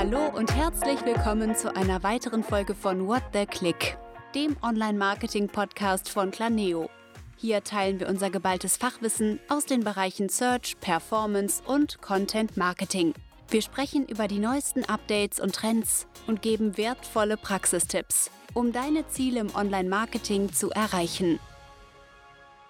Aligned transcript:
Hallo 0.00 0.28
und 0.34 0.56
herzlich 0.56 1.04
willkommen 1.04 1.54
zu 1.54 1.76
einer 1.76 2.02
weiteren 2.02 2.42
Folge 2.42 2.74
von 2.74 3.06
What 3.06 3.22
the 3.34 3.44
Click, 3.44 3.98
dem 4.34 4.56
Online-Marketing-Podcast 4.62 6.08
von 6.08 6.30
Planeo. 6.30 6.88
Hier 7.36 7.62
teilen 7.62 8.00
wir 8.00 8.08
unser 8.08 8.30
geballtes 8.30 8.78
Fachwissen 8.78 9.40
aus 9.50 9.66
den 9.66 9.84
Bereichen 9.84 10.30
Search, 10.30 10.80
Performance 10.80 11.62
und 11.66 12.00
Content 12.00 12.56
Marketing. 12.56 13.12
Wir 13.50 13.60
sprechen 13.60 14.06
über 14.06 14.26
die 14.26 14.38
neuesten 14.38 14.86
Updates 14.86 15.38
und 15.38 15.54
Trends 15.54 16.06
und 16.26 16.40
geben 16.40 16.78
wertvolle 16.78 17.36
Praxistipps, 17.36 18.30
um 18.54 18.72
deine 18.72 19.06
Ziele 19.08 19.40
im 19.40 19.54
Online-Marketing 19.54 20.50
zu 20.50 20.70
erreichen. 20.70 21.38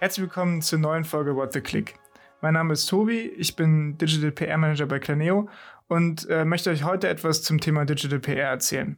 Herzlich 0.00 0.22
willkommen 0.22 0.62
zur 0.62 0.80
neuen 0.80 1.04
Folge 1.04 1.36
What 1.36 1.52
the 1.52 1.60
Click. 1.60 1.94
Mein 2.40 2.54
Name 2.54 2.72
ist 2.72 2.86
Tobi, 2.86 3.20
ich 3.20 3.54
bin 3.54 3.98
Digital 3.98 4.32
PR 4.32 4.56
Manager 4.56 4.86
bei 4.86 4.98
Planeo 4.98 5.48
und 5.90 6.28
äh, 6.30 6.44
möchte 6.44 6.70
euch 6.70 6.84
heute 6.84 7.08
etwas 7.08 7.42
zum 7.42 7.60
Thema 7.60 7.84
Digital 7.84 8.20
PR 8.20 8.48
erzählen. 8.48 8.96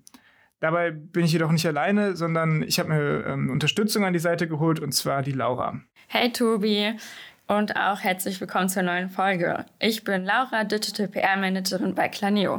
Dabei 0.61 0.91
bin 0.91 1.25
ich 1.25 1.33
jedoch 1.33 1.51
nicht 1.51 1.67
alleine, 1.67 2.15
sondern 2.17 2.63
ich 2.63 2.79
habe 2.79 2.91
mir 2.91 3.27
ähm, 3.27 3.51
Unterstützung 3.51 4.05
an 4.05 4.13
die 4.13 4.19
Seite 4.19 4.47
geholt 4.47 4.79
und 4.79 4.93
zwar 4.93 5.23
die 5.23 5.33
Laura. 5.33 5.81
Hey 6.09 6.31
Tobi 6.31 6.93
und 7.49 7.77
auch 7.77 8.01
herzlich 8.01 8.41
willkommen 8.43 8.69
zur 8.69 8.83
neuen 8.83 9.09
Folge. 9.09 9.65
Ich 9.81 10.05
bin 10.05 10.25
Laura, 10.25 10.65
Digital 10.65 11.09
PR 11.09 11.39
Managerin 11.39 11.95
bei 11.95 12.09
Claneo. 12.09 12.59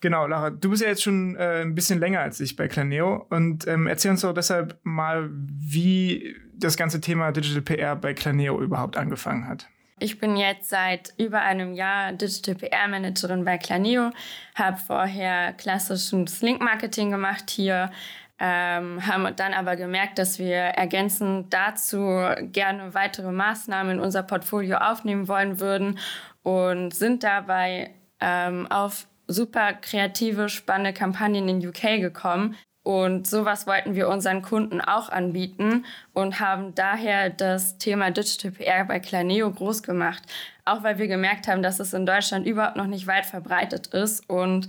Genau, 0.00 0.26
Laura, 0.26 0.48
du 0.48 0.70
bist 0.70 0.82
ja 0.82 0.88
jetzt 0.88 1.02
schon 1.02 1.36
äh, 1.36 1.60
ein 1.60 1.74
bisschen 1.74 2.00
länger 2.00 2.20
als 2.20 2.40
ich 2.40 2.56
bei 2.56 2.66
Claneo 2.66 3.26
und 3.28 3.66
ähm, 3.66 3.86
erzähl 3.86 4.10
uns 4.10 4.22
doch 4.22 4.32
deshalb 4.32 4.78
mal, 4.84 5.28
wie 5.30 6.34
das 6.56 6.78
ganze 6.78 7.02
Thema 7.02 7.30
Digital 7.30 7.60
PR 7.62 7.94
bei 7.94 8.14
Claneo 8.14 8.58
überhaupt 8.60 8.96
angefangen 8.96 9.46
hat. 9.46 9.68
Ich 10.00 10.18
bin 10.18 10.36
jetzt 10.36 10.70
seit 10.70 11.14
über 11.18 11.42
einem 11.42 11.72
Jahr 11.72 12.12
Digital 12.12 12.56
PR 12.56 12.88
Managerin 12.88 13.44
bei 13.44 13.58
Claneo, 13.58 14.10
habe 14.56 14.76
vorher 14.76 15.52
klassisches 15.52 16.42
Link 16.42 16.60
Marketing 16.60 17.10
gemacht 17.10 17.48
hier, 17.48 17.92
ähm, 18.40 19.06
haben 19.06 19.36
dann 19.36 19.54
aber 19.54 19.76
gemerkt, 19.76 20.18
dass 20.18 20.40
wir 20.40 20.56
ergänzend 20.56 21.54
dazu 21.54 21.98
gerne 22.40 22.92
weitere 22.92 23.30
Maßnahmen 23.30 23.98
in 23.98 24.00
unser 24.00 24.24
Portfolio 24.24 24.78
aufnehmen 24.78 25.28
wollen 25.28 25.60
würden 25.60 26.00
und 26.42 26.92
sind 26.92 27.22
dabei 27.22 27.94
ähm, 28.20 28.66
auf 28.72 29.06
super 29.28 29.74
kreative, 29.74 30.48
spannende 30.48 30.92
Kampagnen 30.92 31.48
in 31.48 31.66
UK 31.66 32.00
gekommen, 32.00 32.56
und 32.84 33.26
sowas 33.26 33.66
wollten 33.66 33.94
wir 33.94 34.08
unseren 34.10 34.42
Kunden 34.42 34.82
auch 34.82 35.08
anbieten 35.08 35.86
und 36.12 36.38
haben 36.38 36.74
daher 36.74 37.30
das 37.30 37.78
Thema 37.78 38.10
Digital 38.10 38.50
PR 38.50 38.84
bei 38.84 39.00
Claneo 39.00 39.50
groß 39.50 39.82
gemacht. 39.82 40.22
Auch 40.66 40.82
weil 40.82 40.98
wir 40.98 41.08
gemerkt 41.08 41.48
haben, 41.48 41.62
dass 41.62 41.80
es 41.80 41.94
in 41.94 42.04
Deutschland 42.04 42.46
überhaupt 42.46 42.76
noch 42.76 42.86
nicht 42.86 43.06
weit 43.06 43.24
verbreitet 43.24 43.86
ist. 43.88 44.28
Und 44.28 44.68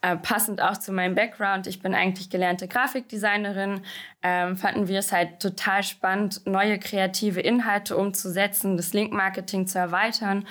äh, 0.00 0.16
passend 0.16 0.62
auch 0.62 0.78
zu 0.78 0.92
meinem 0.92 1.14
Background, 1.14 1.66
ich 1.66 1.82
bin 1.82 1.94
eigentlich 1.94 2.30
gelernte 2.30 2.68
Grafikdesignerin, 2.68 3.82
ähm, 4.22 4.56
fanden 4.56 4.88
wir 4.88 5.00
es 5.00 5.12
halt 5.12 5.38
total 5.38 5.82
spannend, 5.82 6.40
neue 6.46 6.78
kreative 6.78 7.40
Inhalte 7.40 7.98
umzusetzen, 7.98 8.78
das 8.78 8.94
Link-Marketing 8.94 9.66
zu 9.66 9.78
erweitern 9.78 10.46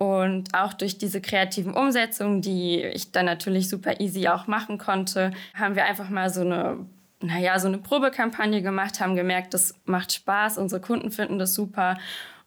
und 0.00 0.54
auch 0.54 0.72
durch 0.72 0.96
diese 0.96 1.20
kreativen 1.20 1.74
Umsetzungen, 1.74 2.40
die 2.40 2.82
ich 2.82 3.12
dann 3.12 3.26
natürlich 3.26 3.68
super 3.68 4.00
easy 4.00 4.28
auch 4.28 4.46
machen 4.46 4.78
konnte, 4.78 5.30
haben 5.52 5.76
wir 5.76 5.84
einfach 5.84 6.08
mal 6.08 6.30
so 6.30 6.40
eine, 6.40 6.78
naja, 7.20 7.58
so 7.58 7.68
eine 7.68 7.76
Probekampagne 7.76 8.62
gemacht, 8.62 8.98
haben 8.98 9.14
gemerkt, 9.14 9.52
das 9.52 9.74
macht 9.84 10.14
Spaß, 10.14 10.56
unsere 10.56 10.80
Kunden 10.80 11.10
finden 11.10 11.38
das 11.38 11.52
super 11.52 11.98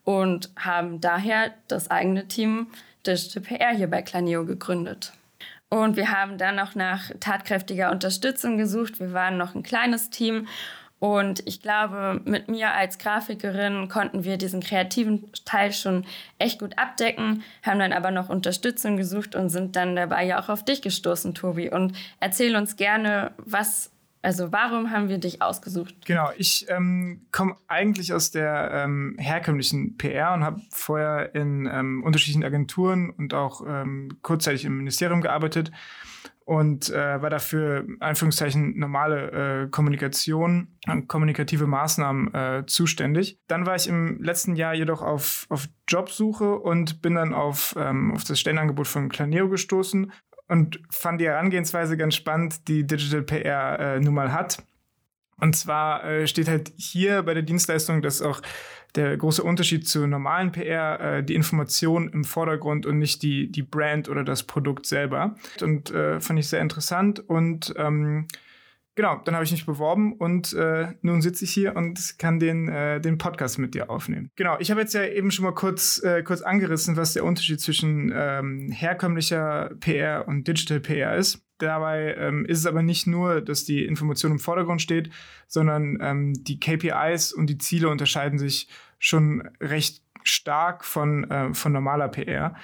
und 0.03 0.49
haben 0.57 0.99
daher 0.99 1.53
das 1.67 1.91
eigene 1.91 2.27
Team 2.27 2.65
Digital 3.05 3.43
PR 3.43 3.75
hier 3.75 3.88
bei 3.88 4.01
Claneo 4.01 4.45
gegründet. 4.45 5.13
Und 5.69 5.95
wir 5.95 6.09
haben 6.09 6.39
dann 6.39 6.55
noch 6.55 6.73
nach 6.73 7.11
tatkräftiger 7.19 7.91
Unterstützung 7.91 8.57
gesucht. 8.57 8.99
Wir 8.99 9.13
waren 9.13 9.38
noch 9.38 9.53
ein 9.53 9.61
kleines 9.61 10.09
Team 10.09 10.47
und 11.03 11.45
ich 11.45 11.61
glaube, 11.61 12.21
mit 12.23 12.47
mir 12.47 12.71
als 12.71 12.97
Grafikerin 12.97 13.89
konnten 13.89 14.23
wir 14.23 14.38
diesen 14.38 14.61
kreativen 14.61 15.29
Teil 15.44 15.73
schon 15.73 16.05
echt 16.39 16.59
gut 16.59 16.78
abdecken, 16.78 17.44
haben 17.61 17.79
dann 17.79 17.91
aber 17.91 18.09
noch 18.09 18.29
Unterstützung 18.29 18.95
gesucht 18.95 19.35
und 19.35 19.50
sind 19.50 19.75
dann 19.75 19.97
dabei 19.97 20.23
ja 20.23 20.41
auch 20.41 20.47
auf 20.47 20.63
dich 20.63 20.81
gestoßen, 20.81 21.35
Tobi. 21.35 21.69
Und 21.69 21.91
erzähl 22.22 22.55
uns 22.55 22.78
gerne, 22.78 23.33
was, 23.35 23.91
also 24.22 24.53
warum 24.53 24.91
haben 24.91 25.09
wir 25.09 25.17
dich 25.17 25.41
ausgesucht? 25.41 25.94
Genau, 26.05 26.29
ich 26.38 26.67
ähm, 26.69 27.25
komme 27.33 27.57
eigentlich 27.67 28.13
aus 28.13 28.31
der 28.31 28.72
ähm, 28.72 29.17
herkömmlichen 29.19 29.97
PR 29.97 30.33
und 30.33 30.45
habe 30.45 30.61
vorher 30.69 31.35
in 31.35 31.69
ähm, 31.69 32.01
unterschiedlichen 32.05 32.45
Agenturen 32.45 33.09
und 33.09 33.33
auch 33.33 33.61
ähm, 33.67 34.19
kurzzeitig 34.22 34.63
im 34.63 34.78
Ministerium 34.78 35.19
gearbeitet 35.19 35.69
und 36.45 36.89
äh, 36.89 37.21
war 37.21 37.29
dafür 37.29 37.85
Anführungszeichen 37.99 38.77
normale 38.77 39.63
äh, 39.63 39.69
Kommunikation, 39.69 40.67
kommunikative 41.07 41.67
Maßnahmen 41.67 42.33
äh, 42.33 42.63
zuständig. 42.67 43.39
Dann 43.47 43.65
war 43.65 43.75
ich 43.75 43.87
im 43.87 44.21
letzten 44.21 44.55
Jahr 44.55 44.73
jedoch 44.73 45.01
auf, 45.01 45.45
auf 45.49 45.67
Jobsuche 45.87 46.59
und 46.59 47.01
bin 47.01 47.15
dann 47.15 47.33
auf, 47.33 47.75
ähm, 47.77 48.11
auf 48.13 48.23
das 48.23 48.39
Stellenangebot 48.39 48.87
von 48.87 49.09
Claneo 49.09 49.49
gestoßen 49.49 50.11
und 50.47 50.81
fand 50.89 51.21
die 51.21 51.27
Herangehensweise 51.27 51.97
ganz 51.97 52.15
spannend, 52.15 52.67
die 52.67 52.85
Digital 52.85 53.21
PR 53.21 53.79
äh, 53.79 53.99
nun 53.99 54.13
mal 54.13 54.33
hat. 54.33 54.63
Und 55.39 55.55
zwar 55.55 56.03
äh, 56.05 56.27
steht 56.27 56.47
halt 56.47 56.73
hier 56.77 57.23
bei 57.23 57.33
der 57.33 57.43
Dienstleistung, 57.43 58.01
dass 58.01 58.21
auch 58.21 58.41
der 58.95 59.17
große 59.17 59.43
Unterschied 59.43 59.87
zu 59.87 60.05
normalen 60.07 60.51
PR, 60.51 60.99
äh, 60.99 61.23
die 61.23 61.35
Information 61.35 62.09
im 62.09 62.23
Vordergrund 62.23 62.85
und 62.85 62.99
nicht 62.99 63.23
die, 63.23 63.51
die 63.51 63.63
Brand 63.63 64.09
oder 64.09 64.23
das 64.23 64.43
Produkt 64.43 64.85
selber. 64.85 65.35
Und 65.61 65.91
äh, 65.91 66.19
fand 66.19 66.39
ich 66.39 66.47
sehr 66.47 66.61
interessant 66.61 67.19
und 67.27 67.73
ähm, 67.77 68.27
Genau, 68.95 69.19
dann 69.25 69.33
habe 69.33 69.43
ich 69.43 69.51
mich 69.51 69.65
beworben 69.65 70.13
und 70.13 70.53
äh, 70.53 70.93
nun 71.01 71.21
sitze 71.21 71.45
ich 71.45 71.51
hier 71.51 71.75
und 71.75 72.19
kann 72.19 72.39
den, 72.39 72.67
äh, 72.67 73.01
den 73.01 73.17
Podcast 73.17 73.57
mit 73.57 73.73
dir 73.73 73.89
aufnehmen. 73.89 74.29
Genau, 74.35 74.57
ich 74.59 74.69
habe 74.69 74.81
jetzt 74.81 74.93
ja 74.93 75.03
eben 75.03 75.31
schon 75.31 75.45
mal 75.45 75.53
kurz, 75.53 76.01
äh, 76.03 76.21
kurz 76.21 76.41
angerissen, 76.41 76.95
was 76.95 77.13
der 77.13 77.25
Unterschied 77.25 77.59
zwischen 77.59 78.13
ähm, 78.15 78.69
herkömmlicher 78.71 79.71
PR 79.79 80.27
und 80.27 80.47
Digital 80.47 80.79
PR 80.79 81.15
ist. 81.15 81.43
Dabei 81.57 82.13
ähm, 82.19 82.45
ist 82.45 82.59
es 82.59 82.65
aber 82.67 82.83
nicht 82.83 83.07
nur, 83.07 83.41
dass 83.41 83.65
die 83.65 83.83
Information 83.85 84.33
im 84.33 84.39
Vordergrund 84.39 84.81
steht, 84.81 85.09
sondern 85.47 85.97
ähm, 86.01 86.33
die 86.33 86.59
KPIs 86.59 87.33
und 87.33 87.47
die 87.47 87.57
Ziele 87.57 87.89
unterscheiden 87.89 88.37
sich 88.37 88.67
schon 88.99 89.49
recht 89.59 90.03
stark 90.23 90.85
von, 90.85 91.29
äh, 91.31 91.53
von 91.53 91.71
normaler 91.71 92.09
PR. 92.09 92.55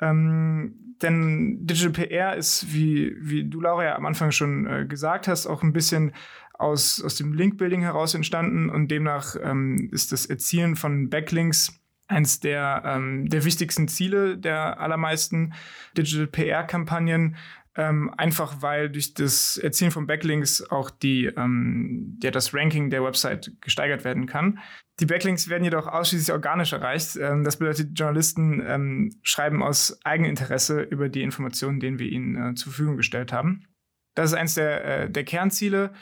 Ähm, 0.00 0.85
denn 1.02 1.66
Digital 1.66 1.92
PR 1.92 2.36
ist, 2.36 2.72
wie, 2.72 3.16
wie 3.20 3.44
du, 3.44 3.60
Laura, 3.60 3.84
ja 3.84 3.96
am 3.96 4.06
Anfang 4.06 4.30
schon 4.30 4.66
äh, 4.66 4.86
gesagt 4.86 5.28
hast, 5.28 5.46
auch 5.46 5.62
ein 5.62 5.72
bisschen 5.72 6.12
aus, 6.54 7.02
aus 7.02 7.16
dem 7.16 7.32
Link-Building 7.32 7.82
heraus 7.82 8.14
entstanden 8.14 8.70
und 8.70 8.90
demnach 8.90 9.36
ähm, 9.42 9.90
ist 9.92 10.12
das 10.12 10.26
Erzielen 10.26 10.76
von 10.76 11.10
Backlinks 11.10 11.78
eines 12.08 12.40
der, 12.40 12.82
ähm, 12.84 13.28
der 13.28 13.44
wichtigsten 13.44 13.88
Ziele 13.88 14.38
der 14.38 14.80
allermeisten 14.80 15.54
Digital 15.96 16.28
PR-Kampagnen, 16.28 17.36
ähm, 17.76 18.12
einfach 18.16 18.62
weil 18.62 18.88
durch 18.88 19.14
das 19.14 19.58
Erzielen 19.58 19.90
von 19.90 20.06
Backlinks 20.06 20.62
auch 20.70 20.90
die, 20.90 21.26
ähm, 21.26 22.18
ja, 22.22 22.30
das 22.30 22.54
Ranking 22.54 22.90
der 22.90 23.04
Website 23.04 23.52
gesteigert 23.60 24.04
werden 24.04 24.26
kann. 24.26 24.58
Die 24.98 25.06
Backlinks 25.06 25.48
werden 25.48 25.64
jedoch 25.64 25.86
ausschließlich 25.86 26.32
organisch 26.32 26.72
erreicht. 26.72 27.16
Ähm, 27.16 27.44
das 27.44 27.58
bedeutet, 27.58 27.98
Journalisten 27.98 28.62
ähm, 28.66 29.10
schreiben 29.22 29.62
aus 29.62 29.98
Eigeninteresse 30.04 30.80
über 30.80 31.10
die 31.10 31.22
Informationen, 31.22 31.80
denen 31.80 31.98
wir 31.98 32.10
ihnen 32.10 32.52
äh, 32.52 32.54
zur 32.54 32.72
Verfügung 32.72 32.96
gestellt 32.96 33.32
haben. 33.32 33.66
Das 34.14 34.30
ist 34.30 34.36
eines 34.36 34.54
der, 34.54 34.84
äh, 34.84 35.10
der 35.10 35.24
Kernziele. 35.24 35.92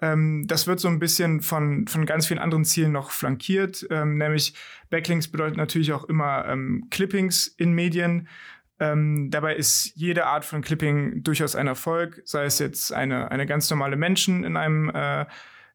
Ähm, 0.00 0.44
das 0.46 0.68
wird 0.68 0.78
so 0.78 0.86
ein 0.86 1.00
bisschen 1.00 1.40
von, 1.40 1.88
von 1.88 2.06
ganz 2.06 2.28
vielen 2.28 2.38
anderen 2.38 2.64
Zielen 2.64 2.92
noch 2.92 3.10
flankiert, 3.10 3.84
ähm, 3.90 4.18
nämlich 4.18 4.54
Backlinks 4.90 5.26
bedeutet 5.26 5.56
natürlich 5.56 5.92
auch 5.92 6.04
immer 6.04 6.56
Clippings 6.90 7.48
in 7.48 7.72
Medien. 7.72 8.28
Ähm, 8.80 9.30
dabei 9.30 9.54
ist 9.54 9.92
jede 9.94 10.26
Art 10.26 10.44
von 10.44 10.62
Clipping 10.62 11.22
durchaus 11.22 11.54
ein 11.54 11.68
Erfolg, 11.68 12.22
sei 12.24 12.44
es 12.44 12.58
jetzt 12.58 12.92
eine, 12.92 13.30
eine 13.30 13.46
ganz 13.46 13.70
normale 13.70 13.96
Menschen 13.96 14.42
in 14.42 14.56
einem, 14.56 14.90
äh, 14.90 15.26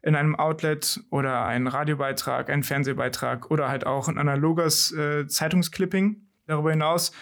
in 0.02 0.16
einem 0.16 0.36
Outlet 0.36 1.00
oder 1.10 1.46
ein 1.46 1.68
Radiobeitrag, 1.68 2.50
ein 2.50 2.64
Fernsehbeitrag 2.64 3.52
oder 3.52 3.70
halt 3.70 3.86
auch 3.86 4.10
ein 4.10 4.18
analoges 4.18 4.92
äh, 4.92 5.28
Zeitungsclipping. 5.28 6.28
Darüber 6.48 6.72
hinaus 6.72 7.14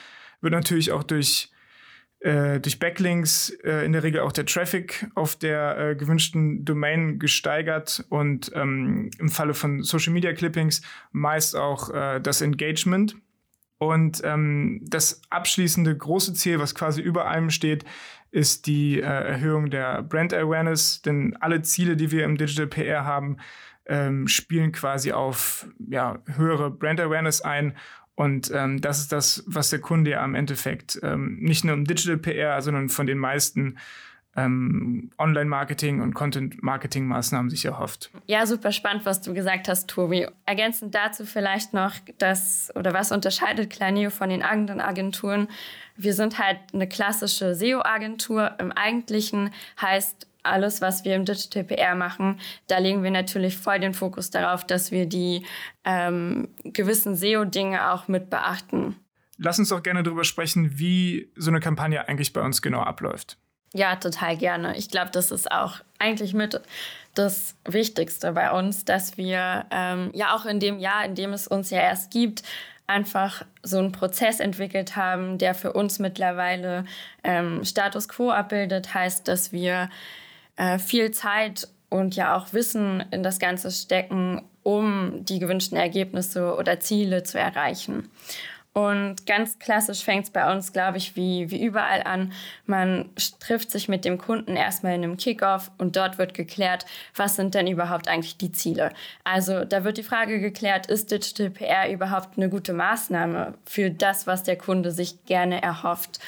wird 0.41 0.53
natürlich 0.53 0.91
auch 0.91 1.03
durch, 1.03 1.51
äh, 2.21 2.59
durch 2.59 2.79
Backlinks 2.79 3.51
äh, 3.63 3.85
in 3.85 3.93
der 3.93 4.01
Regel 4.01 4.21
auch 4.21 4.31
der 4.31 4.47
Traffic 4.47 5.07
auf 5.13 5.35
der 5.35 5.77
äh, 5.77 5.95
gewünschten 5.95 6.65
Domain 6.65 7.19
gesteigert 7.19 8.03
und 8.09 8.51
ähm, 8.55 9.11
im 9.19 9.29
Falle 9.29 9.53
von 9.53 9.83
Social 9.83 10.13
Media 10.13 10.33
Clippings 10.33 10.81
meist 11.11 11.55
auch 11.55 11.93
äh, 11.93 12.19
das 12.19 12.41
Engagement. 12.41 13.15
Und 13.79 14.21
ähm, 14.23 14.81
das 14.83 15.21
abschließende 15.29 15.95
große 15.95 16.33
Ziel, 16.33 16.59
was 16.59 16.73
quasi 16.73 17.01
über 17.01 17.27
allem 17.27 17.49
steht, 17.49 17.85
ist 18.31 18.65
die 18.67 18.99
äh, 18.99 19.03
Erhöhung 19.03 19.69
der 19.69 20.01
Brand 20.03 20.33
Awareness. 20.33 21.01
Denn 21.01 21.35
alle 21.39 21.61
Ziele, 21.61 21.95
die 21.95 22.11
wir 22.11 22.25
im 22.25 22.37
Digital 22.37 22.67
PR 22.67 23.05
haben, 23.05 23.37
ähm, 23.85 24.27
spielen 24.27 24.71
quasi 24.71 25.11
auf 25.11 25.67
ja, 25.77 26.19
höhere 26.25 26.71
Brand 26.71 26.99
Awareness 26.99 27.41
ein. 27.41 27.77
Und 28.15 28.51
ähm, 28.53 28.81
das 28.81 28.99
ist 28.99 29.11
das, 29.11 29.43
was 29.45 29.69
der 29.69 29.79
Kunde 29.79 30.11
ja 30.11 30.23
am 30.23 30.33
Endeffekt 30.33 30.99
ähm, 31.03 31.37
nicht 31.39 31.63
nur 31.63 31.75
im 31.75 31.85
Digital 31.85 32.17
PR, 32.17 32.61
sondern 32.63 32.89
von 32.89 33.05
den 33.05 33.19
meisten 33.19 33.77
ähm, 34.37 35.09
Online-Marketing 35.17 36.01
und 36.01 36.13
Content-Marketing-Maßnahmen 36.13 37.49
sich 37.49 37.65
erhofft. 37.65 38.11
Ja, 38.27 38.45
super 38.45 38.71
spannend, 38.71 39.05
was 39.05 39.21
du 39.21 39.33
gesagt 39.33 39.67
hast, 39.67 39.89
Tobi. 39.89 40.27
Ergänzend 40.45 40.95
dazu 40.95 41.25
vielleicht 41.25 41.73
noch, 41.73 41.93
dass 42.19 42.71
oder 42.75 42.93
was 42.93 43.11
unterscheidet 43.11 43.69
Planeo 43.69 44.11
von 44.11 44.29
den 44.29 44.43
anderen 44.43 44.79
Agenturen? 44.79 45.47
Wir 45.95 46.13
sind 46.13 46.37
halt 46.37 46.59
eine 46.73 46.87
klassische 46.87 47.55
SEO-Agentur. 47.55 48.55
Im 48.59 48.71
Eigentlichen 48.71 49.49
heißt 49.81 50.27
alles, 50.43 50.81
was 50.81 51.03
wir 51.03 51.15
im 51.15 51.25
Digital 51.25 51.63
PR 51.63 51.95
machen, 51.95 52.39
da 52.67 52.77
legen 52.77 53.03
wir 53.03 53.11
natürlich 53.11 53.57
voll 53.57 53.79
den 53.79 53.93
Fokus 53.93 54.29
darauf, 54.29 54.65
dass 54.65 54.91
wir 54.91 55.05
die 55.05 55.45
ähm, 55.83 56.49
gewissen 56.63 57.15
SEO-Dinge 57.15 57.91
auch 57.91 58.07
mit 58.07 58.29
beachten. 58.29 58.95
Lass 59.37 59.59
uns 59.59 59.69
doch 59.69 59.83
gerne 59.83 60.03
darüber 60.03 60.23
sprechen, 60.23 60.79
wie 60.79 61.31
so 61.35 61.51
eine 61.51 61.59
Kampagne 61.59 62.07
eigentlich 62.07 62.33
bei 62.33 62.41
uns 62.41 62.61
genau 62.61 62.81
abläuft. 62.81 63.37
Ja, 63.73 63.95
total 63.95 64.37
gerne. 64.37 64.77
Ich 64.77 64.89
glaube, 64.89 65.11
das 65.11 65.31
ist 65.31 65.51
auch 65.51 65.75
eigentlich 65.99 66.33
mit 66.33 66.59
das 67.13 67.55
Wichtigste 67.65 68.31
bei 68.31 68.51
uns, 68.51 68.85
dass 68.85 69.17
wir 69.17 69.65
ähm, 69.71 70.11
ja 70.13 70.35
auch 70.35 70.45
in 70.45 70.59
dem 70.59 70.79
Jahr, 70.79 71.03
in 71.05 71.15
dem 71.15 71.33
es 71.33 71.47
uns 71.47 71.69
ja 71.69 71.79
erst 71.79 72.11
gibt, 72.11 72.43
einfach 72.85 73.43
so 73.63 73.79
einen 73.79 73.91
Prozess 73.91 74.39
entwickelt 74.39 74.95
haben, 74.95 75.37
der 75.37 75.53
für 75.53 75.73
uns 75.73 75.99
mittlerweile 75.99 76.85
ähm, 77.23 77.65
Status 77.65 78.07
quo 78.07 78.31
abbildet. 78.31 78.93
Heißt, 78.93 79.27
dass 79.27 79.51
wir 79.51 79.89
äh, 80.55 80.79
viel 80.79 81.11
Zeit 81.11 81.67
und 81.89 82.15
ja 82.15 82.35
auch 82.35 82.53
Wissen 82.53 83.03
in 83.11 83.23
das 83.23 83.39
Ganze 83.39 83.71
stecken, 83.71 84.41
um 84.63 85.25
die 85.25 85.39
gewünschten 85.39 85.77
Ergebnisse 85.77 86.55
oder 86.55 86.79
Ziele 86.79 87.23
zu 87.23 87.39
erreichen. 87.39 88.09
Und 88.77 89.25
ganz 89.25 89.57
klassisch 89.57 90.03
fängt 90.03 90.25
es 90.25 90.29
bei 90.29 90.53
uns, 90.53 90.71
glaube 90.71 90.99
ich, 90.99 91.15
wie, 91.15 91.49
wie 91.49 91.65
überall 91.65 92.03
an. 92.03 92.31
Man 92.67 93.09
trifft 93.39 93.71
sich 93.71 93.89
mit 93.89 94.05
dem 94.05 94.19
Kunden 94.19 94.55
erstmal 94.55 94.93
in 94.93 95.03
einem 95.03 95.17
Kickoff 95.17 95.71
und 95.79 95.95
dort 95.95 96.19
wird 96.19 96.35
geklärt, 96.35 96.85
was 97.15 97.35
sind 97.35 97.55
denn 97.55 97.65
überhaupt 97.65 98.07
eigentlich 98.07 98.37
die 98.37 98.51
Ziele. 98.51 98.91
Also 99.23 99.65
da 99.65 99.83
wird 99.83 99.97
die 99.97 100.03
Frage 100.03 100.39
geklärt, 100.39 100.85
ist 100.85 101.09
Digital 101.09 101.49
PR 101.49 101.89
überhaupt 101.89 102.37
eine 102.37 102.49
gute 102.49 102.73
Maßnahme 102.73 103.55
für 103.65 103.89
das, 103.89 104.27
was 104.27 104.43
der 104.43 104.57
Kunde 104.59 104.91
sich 104.91 105.25
gerne 105.25 105.59
erhofft. 105.59 106.19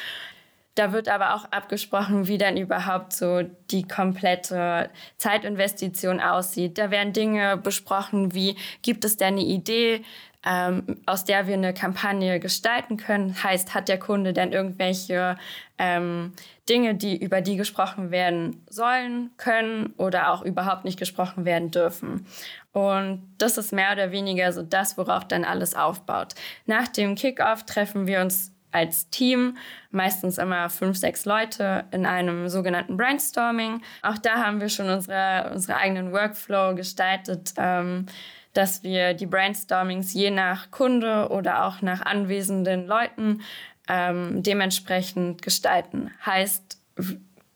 Da 0.79 0.93
wird 0.93 1.09
aber 1.09 1.35
auch 1.35 1.43
abgesprochen, 1.51 2.29
wie 2.29 2.37
dann 2.37 2.55
überhaupt 2.55 3.11
so 3.11 3.41
die 3.69 3.85
komplette 3.85 4.89
Zeitinvestition 5.17 6.21
aussieht. 6.21 6.77
Da 6.77 6.89
werden 6.89 7.11
Dinge 7.11 7.57
besprochen, 7.57 8.33
wie 8.33 8.55
gibt 8.81 9.03
es 9.03 9.17
denn 9.17 9.33
eine 9.33 9.41
Idee, 9.41 10.05
ähm, 10.45 11.01
aus 11.05 11.25
der 11.25 11.47
wir 11.47 11.55
eine 11.55 11.73
Kampagne 11.73 12.39
gestalten 12.39 12.95
können. 12.95 13.43
Heißt, 13.43 13.73
hat 13.73 13.89
der 13.89 13.99
Kunde 13.99 14.31
denn 14.31 14.53
irgendwelche 14.53 15.37
ähm, 15.77 16.31
Dinge, 16.69 16.95
die 16.95 17.21
über 17.21 17.41
die 17.41 17.57
gesprochen 17.57 18.09
werden 18.09 18.65
sollen, 18.69 19.31
können 19.35 19.93
oder 19.97 20.31
auch 20.31 20.43
überhaupt 20.43 20.85
nicht 20.85 20.97
gesprochen 20.97 21.43
werden 21.43 21.71
dürfen. 21.71 22.25
Und 22.71 23.27
das 23.37 23.57
ist 23.57 23.73
mehr 23.73 23.91
oder 23.91 24.13
weniger 24.13 24.53
so 24.53 24.63
das, 24.63 24.97
worauf 24.97 25.27
dann 25.27 25.43
alles 25.43 25.75
aufbaut. 25.75 26.35
Nach 26.67 26.87
dem 26.87 27.15
Kickoff 27.15 27.65
treffen 27.65 28.07
wir 28.07 28.21
uns 28.21 28.53
als 28.71 29.09
Team, 29.09 29.57
meistens 29.91 30.37
immer 30.37 30.69
fünf, 30.69 30.97
sechs 30.97 31.25
Leute 31.25 31.85
in 31.91 32.05
einem 32.05 32.49
sogenannten 32.49 32.97
Brainstorming. 32.97 33.81
Auch 34.01 34.17
da 34.17 34.45
haben 34.45 34.61
wir 34.61 34.69
schon 34.69 34.89
unsere, 34.89 35.51
unsere 35.53 35.77
eigenen 35.77 36.11
Workflow 36.11 36.75
gestaltet. 36.75 37.53
Ähm, 37.57 38.05
dass 38.53 38.83
wir 38.83 39.13
die 39.13 39.27
Brainstormings 39.27 40.13
je 40.13 40.31
nach 40.31 40.71
Kunde 40.71 41.29
oder 41.29 41.65
auch 41.65 41.81
nach 41.81 42.01
anwesenden 42.01 42.87
Leuten 42.87 43.41
ähm, 43.87 44.41
dementsprechend 44.41 45.41
gestalten. 45.41 46.11
Heißt, 46.25 46.79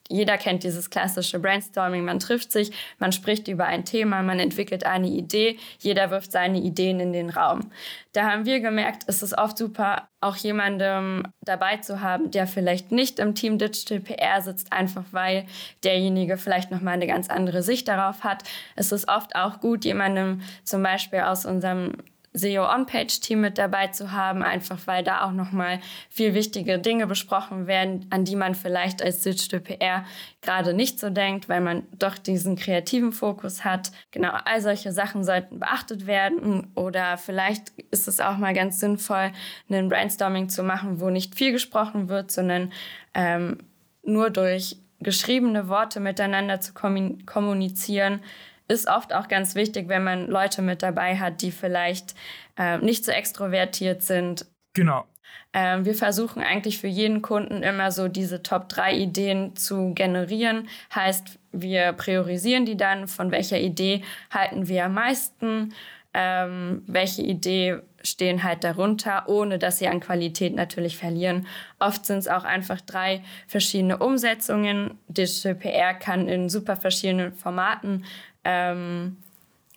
jeder 0.09 0.37
kennt 0.37 0.63
dieses 0.63 0.89
klassische 0.89 1.39
Brainstorming. 1.39 2.03
Man 2.03 2.19
trifft 2.19 2.51
sich, 2.51 2.71
man 2.99 3.11
spricht 3.11 3.47
über 3.47 3.65
ein 3.65 3.85
Thema, 3.85 4.21
man 4.21 4.39
entwickelt 4.39 4.85
eine 4.85 5.07
Idee, 5.07 5.57
jeder 5.79 6.11
wirft 6.11 6.31
seine 6.31 6.59
Ideen 6.59 6.99
in 6.99 7.13
den 7.13 7.29
Raum. 7.29 7.71
Da 8.11 8.29
haben 8.29 8.45
wir 8.45 8.59
gemerkt, 8.59 9.03
es 9.07 9.23
ist 9.23 9.37
oft 9.37 9.57
super, 9.57 10.07
auch 10.21 10.35
jemandem 10.35 11.23
dabei 11.41 11.77
zu 11.77 12.01
haben, 12.01 12.31
der 12.31 12.47
vielleicht 12.47 12.91
nicht 12.91 13.19
im 13.19 13.33
Team 13.33 13.57
Digital 13.57 14.01
PR 14.01 14.41
sitzt, 14.41 14.71
einfach 14.71 15.05
weil 15.11 15.45
derjenige 15.83 16.37
vielleicht 16.37 16.69
nochmal 16.69 16.95
eine 16.95 17.07
ganz 17.07 17.29
andere 17.29 17.63
Sicht 17.63 17.87
darauf 17.87 18.23
hat. 18.23 18.43
Es 18.75 18.91
ist 18.91 19.07
oft 19.07 19.35
auch 19.35 19.61
gut, 19.61 19.85
jemandem 19.85 20.41
zum 20.63 20.83
Beispiel 20.83 21.21
aus 21.21 21.45
unserem 21.45 21.93
SEO-On-Page-Team 22.33 23.41
mit 23.41 23.57
dabei 23.57 23.87
zu 23.87 24.11
haben, 24.11 24.41
einfach 24.41 24.79
weil 24.85 25.03
da 25.03 25.25
auch 25.25 25.31
nochmal 25.31 25.79
viel 26.09 26.33
wichtige 26.33 26.79
Dinge 26.79 27.07
besprochen 27.07 27.67
werden, 27.67 28.07
an 28.09 28.25
die 28.25 28.35
man 28.35 28.55
vielleicht 28.55 29.03
als 29.03 29.21
Digital 29.21 29.59
PR 29.59 30.05
gerade 30.41 30.73
nicht 30.73 30.99
so 30.99 31.09
denkt, 31.09 31.47
weil 31.47 31.61
man 31.61 31.83
doch 31.97 32.17
diesen 32.17 32.55
kreativen 32.55 33.11
Fokus 33.11 33.63
hat. 33.63 33.91
Genau, 34.11 34.31
all 34.45 34.61
solche 34.61 34.91
Sachen 34.91 35.23
sollten 35.23 35.59
beachtet 35.59 36.07
werden 36.07 36.71
oder 36.75 37.17
vielleicht 37.17 37.69
ist 37.91 38.07
es 38.07 38.19
auch 38.19 38.37
mal 38.37 38.53
ganz 38.53 38.79
sinnvoll, 38.79 39.31
einen 39.69 39.89
Brainstorming 39.89 40.49
zu 40.49 40.63
machen, 40.63 40.99
wo 40.99 41.09
nicht 41.09 41.35
viel 41.35 41.51
gesprochen 41.51 42.09
wird, 42.09 42.31
sondern 42.31 42.71
ähm, 43.13 43.59
nur 44.03 44.29
durch 44.29 44.77
geschriebene 44.99 45.67
Worte 45.67 45.99
miteinander 45.99 46.59
zu 46.61 46.73
kommunizieren, 46.73 48.21
ist 48.67 48.87
oft 48.87 49.13
auch 49.13 49.27
ganz 49.27 49.55
wichtig, 49.55 49.87
wenn 49.87 50.03
man 50.03 50.27
Leute 50.27 50.61
mit 50.61 50.81
dabei 50.81 51.17
hat, 51.17 51.41
die 51.41 51.51
vielleicht 51.51 52.15
äh, 52.57 52.77
nicht 52.77 53.05
so 53.05 53.11
extrovertiert 53.11 54.01
sind. 54.01 54.45
Genau. 54.73 55.05
Ähm, 55.53 55.85
wir 55.85 55.93
versuchen 55.93 56.41
eigentlich 56.41 56.79
für 56.79 56.87
jeden 56.87 57.21
Kunden 57.21 57.61
immer 57.61 57.91
so 57.91 58.07
diese 58.07 58.41
Top 58.41 58.69
3 58.69 58.95
Ideen 58.95 59.55
zu 59.55 59.93
generieren. 59.93 60.67
Heißt, 60.93 61.39
wir 61.51 61.93
priorisieren 61.93 62.65
die 62.65 62.77
dann, 62.77 63.07
von 63.07 63.31
welcher 63.31 63.59
Idee 63.59 64.03
halten 64.31 64.67
wir 64.67 64.85
am 64.85 64.95
meisten, 64.95 65.73
ähm, 66.15 66.83
welche 66.87 67.21
Idee 67.21 67.79
stehen 68.03 68.43
halt 68.43 68.63
darunter, 68.63 69.23
ohne 69.27 69.57
dass 69.57 69.79
sie 69.79 69.87
an 69.87 69.99
Qualität 69.99 70.55
natürlich 70.55 70.97
verlieren. 70.97 71.47
Oft 71.79 72.05
sind 72.05 72.19
es 72.19 72.27
auch 72.27 72.43
einfach 72.43 72.81
drei 72.81 73.23
verschiedene 73.47 73.97
Umsetzungen. 73.97 74.99
Digital 75.07 75.55
PR 75.55 75.93
kann 75.93 76.27
in 76.27 76.49
super 76.49 76.75
verschiedenen 76.75 77.31
Formaten 77.31 78.05
ähm, 78.43 79.17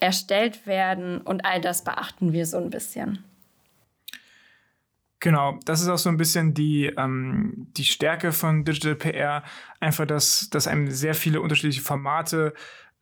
erstellt 0.00 0.66
werden 0.66 1.20
und 1.20 1.44
all 1.44 1.60
das 1.60 1.84
beachten 1.84 2.32
wir 2.32 2.46
so 2.46 2.58
ein 2.58 2.70
bisschen. 2.70 3.24
Genau, 5.20 5.58
das 5.64 5.80
ist 5.80 5.88
auch 5.88 5.98
so 5.98 6.10
ein 6.10 6.18
bisschen 6.18 6.52
die, 6.54 6.86
ähm, 6.86 7.68
die 7.76 7.84
Stärke 7.84 8.32
von 8.32 8.64
Digital 8.64 8.94
PR. 8.94 9.42
Einfach, 9.80 10.06
dass, 10.06 10.50
dass 10.50 10.68
einem 10.68 10.90
sehr 10.90 11.14
viele 11.14 11.40
unterschiedliche 11.40 11.80
Formate 11.80 12.52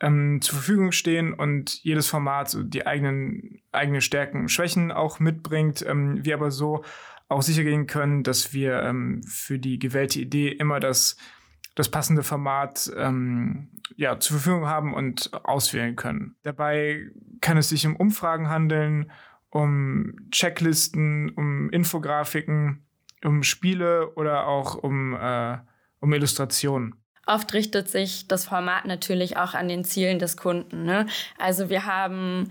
ähm, 0.00 0.40
zur 0.40 0.54
Verfügung 0.54 0.92
stehen 0.92 1.34
und 1.34 1.82
jedes 1.82 2.06
Format 2.06 2.56
die 2.58 2.86
eigenen 2.86 3.60
eigene 3.72 4.00
Stärken 4.00 4.42
und 4.42 4.48
Schwächen 4.48 4.92
auch 4.92 5.18
mitbringt. 5.18 5.84
Ähm, 5.86 6.24
wir 6.24 6.34
aber 6.34 6.50
so 6.50 6.84
auch 7.28 7.42
sicher 7.42 7.64
gehen 7.64 7.86
können, 7.86 8.22
dass 8.22 8.52
wir 8.52 8.82
ähm, 8.82 9.22
für 9.24 9.58
die 9.58 9.78
gewählte 9.78 10.20
Idee 10.20 10.48
immer 10.48 10.78
das 10.78 11.16
das 11.74 11.90
passende 11.90 12.22
Format 12.22 12.90
ähm, 12.96 13.68
ja, 13.96 14.18
zur 14.20 14.38
Verfügung 14.38 14.66
haben 14.66 14.94
und 14.94 15.30
auswählen 15.44 15.96
können. 15.96 16.36
Dabei 16.42 17.10
kann 17.40 17.56
es 17.56 17.68
sich 17.68 17.86
um 17.86 17.96
Umfragen 17.96 18.48
handeln, 18.48 19.10
um 19.50 20.16
Checklisten, 20.30 21.30
um 21.30 21.70
Infografiken, 21.70 22.84
um 23.24 23.42
Spiele 23.42 24.12
oder 24.14 24.46
auch 24.46 24.74
um, 24.74 25.14
äh, 25.14 25.58
um 26.00 26.12
Illustrationen. 26.12 26.94
Oft 27.26 27.54
richtet 27.54 27.88
sich 27.88 28.28
das 28.28 28.44
Format 28.44 28.84
natürlich 28.84 29.36
auch 29.36 29.54
an 29.54 29.68
den 29.68 29.84
Zielen 29.84 30.18
des 30.18 30.36
Kunden. 30.36 30.84
Ne? 30.84 31.06
Also 31.38 31.70
wir 31.70 31.86
haben 31.86 32.50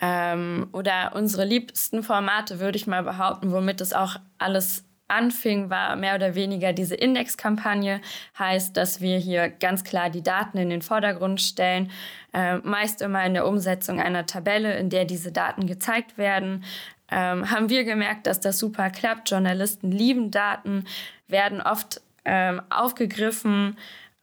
ähm, 0.00 0.68
oder 0.72 1.12
unsere 1.14 1.44
liebsten 1.44 2.02
Formate, 2.02 2.60
würde 2.60 2.76
ich 2.76 2.86
mal 2.86 3.02
behaupten, 3.02 3.52
womit 3.52 3.80
es 3.80 3.92
auch 3.92 4.16
alles 4.38 4.87
anfing, 5.08 5.70
war 5.70 5.96
mehr 5.96 6.14
oder 6.14 6.34
weniger 6.34 6.72
diese 6.72 6.94
Indexkampagne. 6.94 8.00
Heißt, 8.38 8.76
dass 8.76 9.00
wir 9.00 9.18
hier 9.18 9.48
ganz 9.48 9.84
klar 9.84 10.10
die 10.10 10.22
Daten 10.22 10.58
in 10.58 10.70
den 10.70 10.82
Vordergrund 10.82 11.40
stellen, 11.40 11.90
äh, 12.32 12.58
meist 12.58 13.02
immer 13.02 13.24
in 13.24 13.34
der 13.34 13.46
Umsetzung 13.46 14.00
einer 14.00 14.26
Tabelle, 14.26 14.76
in 14.76 14.90
der 14.90 15.04
diese 15.04 15.32
Daten 15.32 15.66
gezeigt 15.66 16.18
werden. 16.18 16.64
Ähm, 17.10 17.50
haben 17.50 17.70
wir 17.70 17.84
gemerkt, 17.84 18.26
dass 18.26 18.38
das 18.40 18.58
super 18.58 18.90
klappt. 18.90 19.30
Journalisten 19.30 19.90
lieben 19.90 20.30
Daten, 20.30 20.84
werden 21.26 21.60
oft 21.60 22.00
ähm, 22.24 22.60
aufgegriffen 22.70 23.76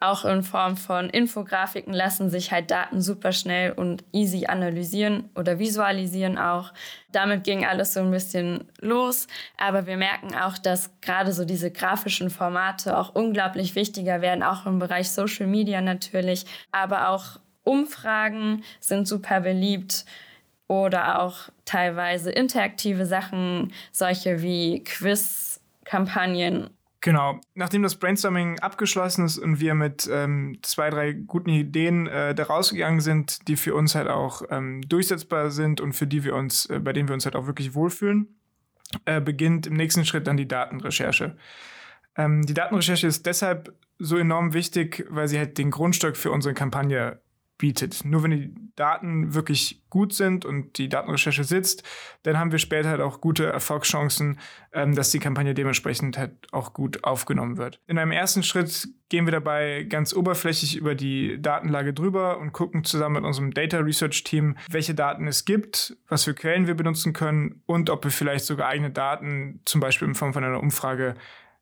auch 0.08 0.26
in 0.26 0.44
Form 0.44 0.78
von 0.78 1.10
Infografiken 1.10 1.94
lassen 1.94 2.30
sich 2.30 2.52
halt 2.52 2.72
Daten 2.72 3.02
super 3.02 3.32
schnell 3.32 3.72
und 3.72 4.04
easy 4.12 4.46
analysieren 4.46 5.30
oder 5.36 5.60
visualisieren 5.60 6.38
auch. 6.38 6.74
Damit 7.12 7.44
ging 7.44 7.66
alles 7.66 7.94
so 7.94 8.02
ein 8.02 8.12
bisschen 8.12 8.66
los. 8.80 9.28
Aber 9.58 9.86
wir 9.88 9.98
merken 9.98 10.36
auch, 10.36 10.58
dass 10.58 10.92
gerade 11.02 11.34
so 11.34 11.46
diese 11.46 11.72
grafischen 11.72 12.30
Formate 12.30 12.98
auch 12.98 13.16
unglaublich 13.16 13.76
wichtiger 13.76 14.22
werden, 14.22 14.44
auch 14.44 14.66
im 14.66 14.80
Bereich 14.80 15.12
Social 15.12 15.48
Media 15.48 15.82
natürlich. 15.82 16.46
Aber 16.72 17.10
auch 17.10 17.40
Umfragen 17.64 18.64
sind 18.80 19.08
super 19.08 19.42
beliebt. 19.42 20.06
oder 20.68 21.22
auch 21.22 21.50
teilweise 21.66 22.32
interaktive 22.32 23.06
Sachen, 23.06 23.72
solche 23.92 24.42
wie 24.42 24.84
Quiz-Kampagnen. 24.84 26.70
Genau. 27.06 27.40
Nachdem 27.54 27.84
das 27.84 27.98
Brainstorming 27.98 28.58
abgeschlossen 28.62 29.26
ist 29.26 29.38
und 29.38 29.60
wir 29.60 29.76
mit 29.76 30.10
ähm, 30.12 30.58
zwei, 30.64 30.90
drei 30.90 31.14
guten 31.14 31.52
Ideen 31.52 32.08
äh, 32.08 32.34
da 32.34 32.46
rausgegangen 32.46 33.00
sind, 33.00 33.48
die 33.48 33.58
für 33.58 33.76
uns 33.76 33.94
halt 33.94 34.08
auch 34.08 34.42
ähm, 34.50 34.82
durchsetzbar 34.82 35.52
sind 35.52 35.82
und 35.82 35.94
für 35.94 36.08
die 36.08 36.24
wir 36.24 36.34
uns, 36.34 36.66
äh, 36.66 36.80
bei 36.80 36.94
denen 36.94 37.08
wir 37.08 37.14
uns 37.14 37.26
halt 37.26 37.36
auch 37.36 37.46
wirklich 37.46 37.76
wohlfühlen, 37.76 38.40
äh, 39.06 39.22
beginnt 39.22 39.68
im 39.68 39.76
nächsten 39.76 40.04
Schritt 40.04 40.26
dann 40.26 40.36
die 40.36 40.48
Datenrecherche. 40.48 41.38
Ähm, 42.18 42.42
die 42.42 42.56
Datenrecherche 42.56 43.06
ist 43.06 43.28
deshalb 43.28 43.76
so 44.00 44.18
enorm 44.18 44.56
wichtig, 44.56 45.06
weil 45.12 45.28
sie 45.28 45.38
halt 45.38 45.60
den 45.60 45.70
Grundstock 45.70 46.18
für 46.18 46.32
unsere 46.32 46.56
Kampagne 46.56 47.20
bietet. 47.58 48.04
Nur 48.04 48.24
wenn 48.24 48.32
die 48.32 48.54
Daten 48.76 49.34
wirklich 49.34 49.82
gut 49.90 50.14
sind 50.14 50.44
und 50.44 50.78
die 50.78 50.90
Datenrecherche 50.90 51.44
sitzt, 51.44 51.84
dann 52.24 52.38
haben 52.38 52.52
wir 52.52 52.60
später 52.60 52.90
halt 52.90 53.02
auch 53.02 53.22
gute 53.22 53.46
Erfolgschancen, 53.46 54.40
ähm, 54.74 54.94
dass 54.94 55.12
die 55.12 55.20
Kampagne 55.20 55.54
dementsprechend 55.54 56.18
halt 56.18 56.32
auch 56.52 56.74
gut 56.74 57.04
aufgenommen 57.04 57.58
wird. 57.58 57.80
In 57.88 57.98
einem 57.98 58.12
ersten 58.12 58.44
Schritt 58.44 58.90
gehen 59.10 59.26
wir 59.26 59.32
dabei 59.32 59.84
ganz 59.84 60.14
oberflächlich 60.14 60.76
über 60.76 60.96
die 60.96 61.42
Datenlage 61.42 61.94
drüber 61.94 62.40
und 62.40 62.52
gucken 62.52 62.84
zusammen 62.84 63.16
mit 63.16 63.24
unserem 63.24 63.54
Data 63.54 63.78
Research 63.78 64.24
Team, 64.24 64.58
welche 64.70 64.94
Daten 64.94 65.28
es 65.28 65.46
gibt, 65.46 65.96
was 66.10 66.26
für 66.26 66.34
Quellen 66.34 66.68
wir 66.68 66.76
benutzen 66.76 67.14
können 67.14 67.62
und 67.66 67.90
ob 67.90 68.04
wir 68.04 68.12
vielleicht 68.12 68.46
sogar 68.46 68.68
eigene 68.68 68.92
Daten, 68.92 69.62
zum 69.66 69.80
Beispiel 69.80 70.08
in 70.08 70.16
Form 70.16 70.34
von 70.34 70.44
einer 70.44 70.60
Umfrage, 70.60 71.16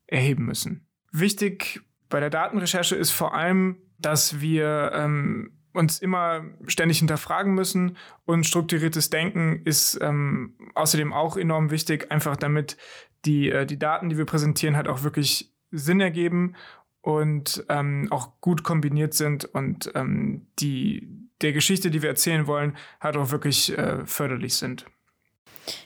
erheben 0.07 0.45
müssen. 0.45 0.88
Wichtig 1.12 1.81
bei 2.09 2.19
der 2.19 2.29
Datenrecherche 2.29 2.95
ist 2.95 3.12
vor 3.12 3.33
allem, 3.33 3.77
dass 4.00 4.41
wir 4.41 4.91
ähm, 4.93 5.51
uns 5.74 6.00
immer 6.00 6.46
ständig 6.68 7.00
hinterfragen 7.00 7.53
müssen 7.53 7.98
und 8.25 8.46
strukturiertes 8.46 9.10
Denken 9.10 9.62
ist 9.65 10.00
ähm, 10.01 10.56
außerdem 10.75 11.13
auch 11.13 11.38
enorm 11.38 11.72
wichtig, 11.72 12.12
einfach 12.12 12.38
damit 12.38 12.77
die, 13.25 13.50
äh, 13.50 13.65
die 13.65 13.80
Daten, 13.80 14.10
die 14.10 14.18
wir 14.18 14.25
präsentieren, 14.25 14.75
halt 14.75 14.88
auch 14.88 15.03
wirklich 15.03 15.51
Sinn 15.72 16.00
ergeben 16.00 16.56
und 17.01 17.65
ähm, 17.70 18.08
auch 18.12 18.39
gut 18.39 18.63
kombiniert 18.63 19.13
sind 19.13 19.46
und 19.46 19.92
ähm, 19.96 20.48
die 20.60 21.24
der 21.42 21.51
Geschichte, 21.51 21.92
die 21.92 22.01
wir 22.01 22.10
erzählen 22.10 22.48
wollen, 22.48 22.77
halt 23.01 23.18
auch 23.18 23.32
wirklich 23.32 23.77
äh, 23.77 24.06
förderlich 24.06 24.56
sind. 24.56 24.86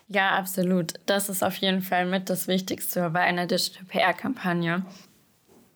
Ja, 0.08 0.38
absolut. 0.38 0.94
Das 1.06 1.29
ist 1.29 1.44
auf 1.44 1.56
jeden 1.58 1.82
Fall 1.82 2.06
mit 2.06 2.29
das 2.29 2.48
Wichtigste 2.48 3.10
bei 3.10 3.22
einer 3.22 3.48
Digital 3.48 3.86
PR-Kampagne. 3.86 4.86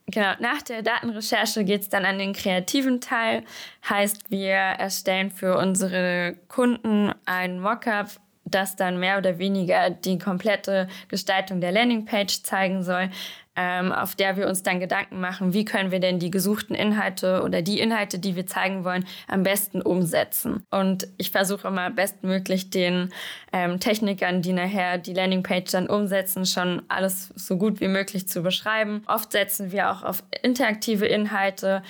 Genau, 0.07 0.33
nach 0.39 0.61
der 0.61 0.81
Datenrecherche 0.81 1.63
geht 1.63 1.81
es 1.81 1.89
dann 1.89 2.05
an 2.05 2.19
den 2.19 2.33
kreativen 2.33 2.99
Teil. 2.99 3.43
Heißt, 3.89 4.29
wir 4.29 4.53
erstellen 4.53 5.31
für 5.31 5.57
unsere 5.57 6.35
Kunden 6.47 7.13
ein 7.25 7.59
Mockup, 7.59 8.09
das 8.45 8.75
dann 8.75 8.99
mehr 8.99 9.17
oder 9.17 9.37
weniger 9.37 9.89
die 9.89 10.17
komplette 10.17 10.87
Gestaltung 11.07 11.61
der 11.61 11.71
Landingpage 11.71 12.43
zeigen 12.43 12.83
soll 12.83 13.09
ähm, 13.55 13.91
auf 13.91 14.15
der 14.15 14.37
wir 14.37 14.47
uns 14.47 14.63
dann 14.63 14.79
Gedanken 14.79 15.19
machen, 15.19 15.53
wie 15.53 15.65
können 15.65 15.91
wir 15.91 15.99
denn 15.99 16.19
die 16.19 16.31
gesuchten 16.31 16.73
Inhalte 16.73 17.41
oder 17.43 17.61
die 17.61 17.79
Inhalte, 17.79 18.17
die 18.17 18.35
wir 18.35 18.47
zeigen 18.47 18.85
wollen, 18.85 19.05
am 19.27 19.43
besten 19.43 19.81
umsetzen. 19.81 20.63
Und 20.71 21.07
ich 21.17 21.31
versuche 21.31 21.67
immer 21.67 21.89
bestmöglich 21.89 22.69
den 22.69 23.11
ähm, 23.51 23.79
Technikern, 23.79 24.41
die 24.41 24.53
nachher 24.53 24.97
die 24.97 25.13
Landingpage 25.13 25.71
dann 25.71 25.87
umsetzen, 25.87 26.45
schon 26.45 26.81
alles 26.87 27.33
so 27.35 27.57
gut 27.57 27.81
wie 27.81 27.89
möglich 27.89 28.27
zu 28.27 28.41
beschreiben. 28.41 29.03
Oft 29.07 29.33
setzen 29.33 29.71
wir 29.71 29.91
auch 29.91 30.03
auf 30.03 30.23
interaktive 30.43 31.05
Inhalte, 31.05 31.83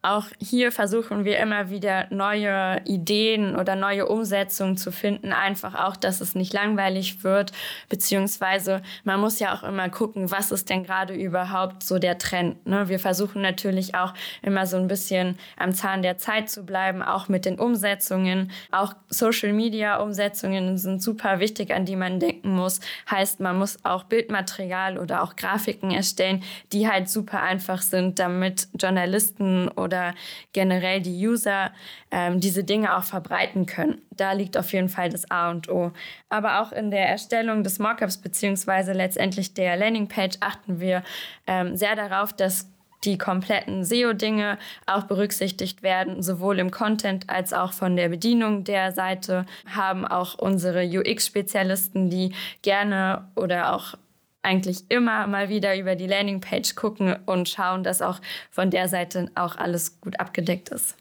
auch 0.00 0.26
hier 0.40 0.70
versuchen 0.70 1.24
wir 1.24 1.38
immer 1.38 1.70
wieder 1.70 2.06
neue 2.10 2.80
Ideen 2.84 3.56
oder 3.56 3.74
neue 3.74 4.06
Umsetzungen 4.06 4.76
zu 4.76 4.92
finden, 4.92 5.32
einfach 5.32 5.74
auch, 5.74 5.96
dass 5.96 6.20
es 6.20 6.36
nicht 6.36 6.52
langweilig 6.52 7.24
wird, 7.24 7.50
beziehungsweise 7.88 8.82
man 9.02 9.20
muss 9.20 9.40
ja 9.40 9.52
auch 9.52 9.64
immer 9.64 9.88
gucken, 9.88 10.30
was 10.30 10.52
ist 10.52 10.70
denn 10.70 10.84
gerade 10.84 11.14
überhaupt 11.14 11.82
so 11.82 11.98
der 11.98 12.18
Trend. 12.18 12.64
Ne? 12.64 12.88
Wir 12.88 13.00
versuchen 13.00 13.42
natürlich 13.42 13.96
auch 13.96 14.14
immer 14.40 14.66
so 14.66 14.76
ein 14.76 14.86
bisschen 14.86 15.36
am 15.56 15.74
Zahn 15.74 16.02
der 16.02 16.16
Zeit 16.16 16.48
zu 16.48 16.64
bleiben, 16.64 17.02
auch 17.02 17.28
mit 17.28 17.44
den 17.44 17.58
Umsetzungen. 17.58 18.52
Auch 18.70 18.94
Social-Media-Umsetzungen 19.08 20.78
sind 20.78 21.02
super 21.02 21.40
wichtig, 21.40 21.74
an 21.74 21.86
die 21.86 21.96
man 21.96 22.20
denken 22.20 22.50
muss. 22.50 22.78
Heißt, 23.10 23.40
man 23.40 23.58
muss 23.58 23.84
auch 23.84 24.04
Bildmaterial 24.04 24.96
oder 24.96 25.24
auch 25.24 25.34
Grafiken 25.34 25.90
erstellen, 25.90 26.44
die 26.72 26.88
halt 26.88 27.08
super 27.08 27.42
einfach 27.42 27.82
sind, 27.82 28.20
damit 28.20 28.68
Journalisten 28.78 29.66
oder 29.68 29.87
oder 29.88 30.14
generell 30.52 31.00
die 31.00 31.26
User 31.26 31.72
ähm, 32.10 32.40
diese 32.40 32.62
Dinge 32.62 32.94
auch 32.96 33.04
verbreiten 33.04 33.64
können. 33.64 34.02
Da 34.10 34.32
liegt 34.32 34.58
auf 34.58 34.70
jeden 34.72 34.90
Fall 34.90 35.08
das 35.08 35.30
A 35.30 35.50
und 35.50 35.70
O. 35.70 35.92
Aber 36.28 36.60
auch 36.60 36.72
in 36.72 36.90
der 36.90 37.08
Erstellung 37.08 37.64
des 37.64 37.78
Mockups 37.78 38.18
beziehungsweise 38.18 38.92
letztendlich 38.92 39.54
der 39.54 39.76
Landingpage 39.76 40.36
achten 40.40 40.78
wir 40.80 41.02
ähm, 41.46 41.74
sehr 41.76 41.96
darauf, 41.96 42.34
dass 42.34 42.68
die 43.04 43.16
kompletten 43.16 43.84
SEO-Dinge 43.84 44.58
auch 44.86 45.04
berücksichtigt 45.04 45.82
werden, 45.82 46.22
sowohl 46.22 46.58
im 46.58 46.70
Content 46.70 47.30
als 47.30 47.52
auch 47.52 47.72
von 47.72 47.96
der 47.96 48.08
Bedienung 48.08 48.64
der 48.64 48.92
Seite, 48.92 49.46
haben 49.72 50.04
auch 50.04 50.36
unsere 50.36 50.84
UX-Spezialisten, 50.84 52.10
die 52.10 52.34
gerne 52.62 53.28
oder 53.36 53.72
auch 53.72 53.94
eigentlich 54.42 54.84
immer 54.88 55.26
mal 55.26 55.48
wieder 55.48 55.76
über 55.76 55.96
die 55.96 56.06
Landingpage 56.06 56.74
gucken 56.74 57.16
und 57.26 57.48
schauen, 57.48 57.82
dass 57.82 58.02
auch 58.02 58.20
von 58.50 58.70
der 58.70 58.88
Seite 58.88 59.30
auch 59.34 59.56
alles 59.56 60.00
gut 60.00 60.18
abgedeckt 60.20 60.68
ist. 60.70 60.96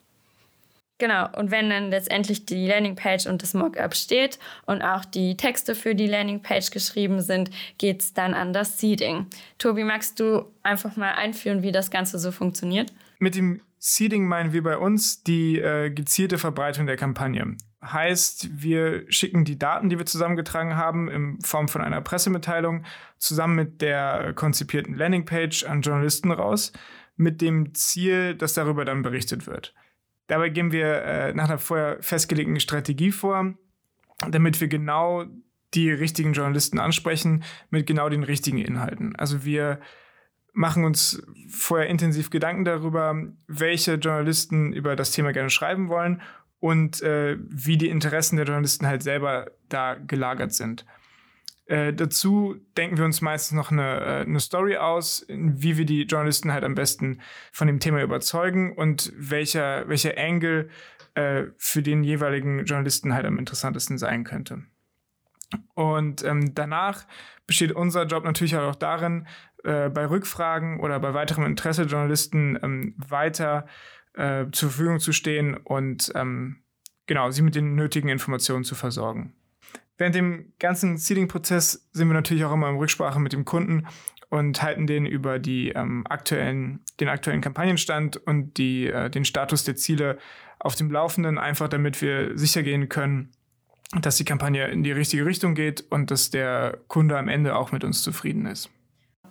Genau, 0.99 1.29
und 1.37 1.51
wenn 1.51 1.69
dann 1.69 1.91
letztendlich 1.91 2.45
die 2.47 2.67
Landingpage 2.67 3.27
und 3.27 3.43
das 3.43 3.53
Mockup 3.53 3.95
steht 3.95 4.39
und 4.65 4.81
auch 4.81 5.05
die 5.05 5.37
Texte 5.37 5.75
für 5.75 5.93
die 5.93 6.07
Landingpage 6.07 6.71
geschrieben 6.71 7.21
sind, 7.21 7.51
geht 7.77 8.01
es 8.01 8.13
dann 8.13 8.33
an 8.33 8.51
das 8.51 8.79
Seeding. 8.79 9.27
Tobi, 9.59 9.83
magst 9.83 10.19
du 10.19 10.45
einfach 10.63 10.95
mal 10.95 11.11
einführen, 11.11 11.61
wie 11.61 11.71
das 11.71 11.91
Ganze 11.91 12.17
so 12.17 12.31
funktioniert? 12.31 12.91
Mit 13.19 13.35
dem 13.35 13.61
Seeding 13.77 14.27
meinen 14.27 14.53
wir 14.53 14.63
bei 14.63 14.77
uns 14.77 15.21
die 15.21 15.59
äh, 15.59 15.91
gezielte 15.91 16.39
Verbreitung 16.39 16.87
der 16.87 16.97
Kampagne. 16.97 17.55
Heißt, 17.83 18.49
wir 18.61 19.05
schicken 19.11 19.45
die 19.45 19.59
Daten, 19.59 19.89
die 19.89 19.99
wir 19.99 20.05
zusammengetragen 20.07 20.75
haben, 20.75 21.09
in 21.09 21.39
Form 21.41 21.67
von 21.67 21.81
einer 21.81 22.01
Pressemitteilung 22.01 22.83
zusammen 23.19 23.55
mit 23.55 23.81
der 23.81 24.33
konzipierten 24.33 24.95
Landingpage 24.95 25.63
an 25.63 25.81
Journalisten 25.81 26.31
raus, 26.31 26.73
mit 27.17 27.39
dem 27.39 27.75
Ziel, 27.75 28.33
dass 28.35 28.55
darüber 28.55 28.83
dann 28.83 29.03
berichtet 29.03 29.45
wird. 29.45 29.75
Dabei 30.25 30.49
gehen 30.49 30.71
wir 30.71 31.03
äh, 31.03 31.33
nach 31.33 31.49
einer 31.49 31.59
vorher 31.59 31.97
festgelegten 32.01 32.59
Strategie 32.59 33.11
vor, 33.11 33.53
damit 34.29 34.59
wir 34.59 34.67
genau 34.67 35.25
die 35.73 35.91
richtigen 35.91 36.33
Journalisten 36.33 36.79
ansprechen 36.79 37.43
mit 37.69 37.85
genau 37.85 38.09
den 38.09 38.23
richtigen 38.23 38.57
Inhalten. 38.57 39.15
Also 39.15 39.45
wir 39.45 39.79
machen 40.51 40.83
uns 40.83 41.21
vorher 41.49 41.87
intensiv 41.87 42.31
Gedanken 42.31 42.65
darüber, 42.65 43.15
welche 43.47 43.95
Journalisten 43.95 44.73
über 44.73 44.95
das 44.95 45.11
Thema 45.11 45.31
gerne 45.31 45.51
schreiben 45.51 45.89
wollen 45.89 46.21
und 46.59 47.01
äh, 47.01 47.37
wie 47.39 47.77
die 47.77 47.89
Interessen 47.89 48.37
der 48.37 48.45
Journalisten 48.45 48.87
halt 48.87 49.03
selber 49.03 49.51
da 49.69 49.95
gelagert 49.95 50.53
sind. 50.53 50.85
Äh, 51.65 51.93
dazu 51.93 52.55
denken 52.77 52.97
wir 52.97 53.03
uns 53.03 53.21
meistens 53.21 53.55
noch 53.55 53.71
eine, 53.71 53.99
äh, 53.99 54.21
eine 54.21 54.39
Story 54.39 54.77
aus, 54.77 55.25
wie 55.27 55.77
wir 55.77 55.85
die 55.85 56.03
Journalisten 56.03 56.53
halt 56.53 56.63
am 56.63 56.75
besten 56.75 57.19
von 57.51 57.67
dem 57.67 57.79
Thema 57.79 58.01
überzeugen 58.01 58.75
und 58.75 59.11
welcher, 59.17 59.87
welcher 59.89 60.17
Angle 60.17 60.69
äh, 61.15 61.43
für 61.57 61.81
den 61.81 62.03
jeweiligen 62.03 62.63
Journalisten 62.63 63.13
halt 63.13 63.25
am 63.25 63.37
interessantesten 63.37 63.97
sein 63.97 64.23
könnte. 64.23 64.63
Und 65.73 66.23
ähm, 66.23 66.53
danach 66.55 67.05
besteht 67.45 67.73
unser 67.73 68.05
Job 68.05 68.23
natürlich 68.23 68.55
auch 68.55 68.75
darin, 68.75 69.27
äh, 69.63 69.89
bei 69.89 70.05
Rückfragen 70.05 70.79
oder 70.79 70.99
bei 70.99 71.13
weiterem 71.13 71.45
Interesse 71.45 71.83
Journalisten 71.83 72.57
ähm, 72.61 72.95
weiter 72.97 73.65
äh, 73.65 73.96
zur 74.51 74.69
Verfügung 74.69 74.99
zu 74.99 75.11
stehen 75.11 75.55
und 75.55 76.11
ähm, 76.15 76.63
genau 77.05 77.31
sie 77.31 77.41
mit 77.41 77.55
den 77.55 77.75
nötigen 77.75 78.09
Informationen 78.09 78.63
zu 78.63 78.75
versorgen. 78.75 79.33
Während 79.97 80.15
dem 80.15 80.53
ganzen 80.59 80.97
Seeding-Prozess 80.97 81.89
sind 81.91 82.07
wir 82.07 82.13
natürlich 82.13 82.45
auch 82.45 82.53
immer 82.53 82.69
in 82.69 82.77
Rücksprache 82.77 83.19
mit 83.19 83.33
dem 83.33 83.45
Kunden 83.45 83.87
und 84.29 84.61
halten 84.61 84.85
den 84.85 85.05
über 85.05 85.39
die, 85.39 85.69
ähm, 85.69 86.05
aktuellen, 86.07 86.81
den 86.99 87.07
aktuellen 87.07 87.41
Kampagnenstand 87.41 88.17
und 88.17 88.57
die, 88.57 88.87
äh, 88.87 89.09
den 89.09 89.25
Status 89.25 89.63
der 89.63 89.75
Ziele 89.75 90.17
auf 90.59 90.75
dem 90.75 90.91
Laufenden, 90.91 91.37
einfach 91.37 91.67
damit 91.67 92.01
wir 92.01 92.37
sicher 92.37 92.61
gehen 92.61 92.89
können, 92.89 93.31
dass 94.01 94.17
die 94.17 94.25
Kampagne 94.25 94.67
in 94.67 94.83
die 94.83 94.91
richtige 94.91 95.25
Richtung 95.25 95.55
geht 95.55 95.85
und 95.89 96.11
dass 96.11 96.29
der 96.29 96.77
Kunde 96.87 97.17
am 97.17 97.29
Ende 97.29 97.55
auch 97.55 97.71
mit 97.71 97.83
uns 97.83 98.03
zufrieden 98.03 98.45
ist. 98.45 98.69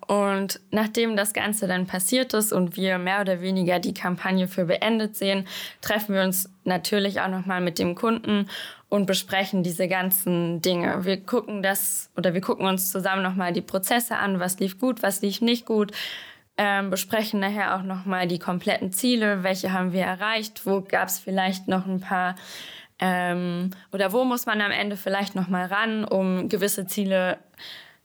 Und 0.07 0.61
nachdem 0.71 1.17
das 1.17 1.33
Ganze 1.33 1.67
dann 1.67 1.87
passiert 1.87 2.33
ist 2.33 2.53
und 2.53 2.77
wir 2.77 2.99
mehr 2.99 3.21
oder 3.21 3.41
weniger 3.41 3.81
die 3.81 3.95
Kampagne 3.95 4.47
für 4.47 4.65
beendet 4.65 5.17
sehen, 5.17 5.47
treffen 5.81 6.15
wir 6.15 6.23
uns 6.23 6.49
natürlich 6.65 7.21
auch 7.21 7.29
nochmal 7.29 7.61
mit 7.61 7.79
dem 7.79 7.95
Kunden 7.95 8.49
und 8.89 9.07
besprechen 9.07 9.63
diese 9.63 9.89
ganzen 9.89 10.63
Dinge. 10.63 11.05
Wir 11.05 11.21
gucken 11.21 11.63
das 11.63 12.11
oder 12.17 12.35
wir 12.35 12.41
gucken 12.41 12.67
uns 12.67 12.93
zusammen 12.93 13.23
nochmal 13.23 13.53
die 13.53 13.63
Prozesse 13.63 14.17
an, 14.17 14.39
was 14.39 14.61
lief 14.61 14.79
gut, 14.79 15.03
was 15.03 15.23
lief 15.23 15.41
nicht 15.41 15.67
gut. 15.67 15.93
Ähm, 16.59 16.89
besprechen 16.89 17.41
nachher 17.41 17.77
auch 17.77 17.83
nochmal 17.83 18.27
die 18.27 18.39
kompletten 18.39 18.91
Ziele, 18.93 19.43
welche 19.43 19.73
haben 19.73 19.93
wir 19.93 20.05
erreicht, 20.05 20.65
wo 20.65 20.81
gab 20.81 21.09
es 21.09 21.19
vielleicht 21.19 21.69
noch 21.69 21.87
ein 21.87 22.01
paar 22.01 22.35
ähm, 22.99 23.73
oder 23.93 24.13
wo 24.13 24.25
muss 24.25 24.47
man 24.47 24.63
am 24.63 24.71
Ende 24.71 24.97
vielleicht 24.97 25.35
nochmal 25.35 25.67
ran, 25.67 26.05
um 26.05 26.49
gewisse 26.49 26.87
Ziele 26.87 27.39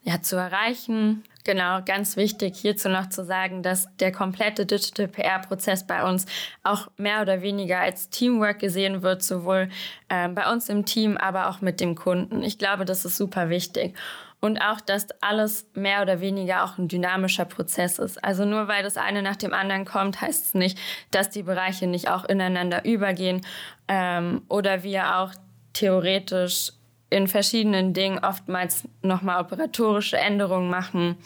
ja, 0.04 0.22
zu 0.22 0.36
erreichen. 0.36 1.24
Genau, 1.44 1.82
ganz 1.84 2.18
wichtig 2.18 2.58
hierzu 2.58 2.90
noch 2.90 3.10
zu 3.10 3.24
sagen, 3.24 3.64
dass 3.64 3.88
der 3.98 4.12
komplette 4.12 4.66
Digital 4.66 5.08
PR-Prozess 5.08 5.88
bei 5.88 6.08
uns 6.08 6.26
auch 6.64 6.90
mehr 6.98 7.22
oder 7.22 7.42
weniger 7.42 7.80
als 7.80 8.10
Teamwork 8.10 8.60
gesehen 8.60 9.02
wird, 9.02 9.24
sowohl 9.24 9.70
äh, 10.10 10.28
bei 10.30 10.52
uns 10.52 10.70
im 10.70 10.86
Team, 10.86 11.18
aber 11.18 11.50
auch 11.50 11.62
mit 11.62 11.80
dem 11.80 11.96
Kunden. 11.96 12.44
Ich 12.44 12.60
glaube, 12.60 12.86
das 12.86 13.06
ist 13.06 13.18
super 13.18 13.50
wichtig. 13.50 13.96
Und 14.40 14.60
auch, 14.60 14.82
dass 14.82 15.08
alles 15.22 15.68
mehr 15.76 16.02
oder 16.02 16.20
weniger 16.20 16.64
auch 16.64 16.80
ein 16.80 16.88
dynamischer 16.88 17.46
Prozess 17.46 18.00
ist. 18.00 18.24
Also 18.24 18.44
nur 18.44 18.68
weil 18.68 18.82
das 18.82 18.98
eine 18.98 19.22
nach 19.22 19.36
dem 19.36 19.54
anderen 19.54 19.86
kommt, 19.86 20.20
heißt 20.20 20.48
es 20.48 20.54
nicht, 20.56 20.80
dass 21.12 21.30
die 21.30 21.44
Bereiche 21.44 21.86
nicht 21.86 22.10
auch 22.10 22.26
ineinander 22.26 22.84
übergehen 22.84 23.42
ähm, 23.88 24.42
oder 24.50 24.82
wir 24.82 25.18
auch 25.18 25.32
theoretisch 25.74 26.72
in 27.12 27.28
verschiedenen 27.28 27.94
Dingen 27.94 28.20
oftmals 28.20 28.88
nochmal 29.04 29.42
operatorische 29.42 30.18
Änderungen 30.18 30.70
machen, 30.70 31.18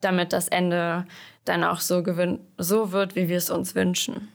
damit 0.00 0.32
das 0.32 0.46
Ende 0.46 1.06
dann 1.44 1.64
auch 1.64 1.80
so, 1.80 2.04
so 2.58 2.92
wird, 2.92 3.16
wie 3.16 3.28
wir 3.28 3.38
es 3.38 3.50
uns 3.50 3.74
wünschen. 3.74 4.28